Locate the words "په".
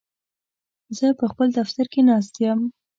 1.19-1.25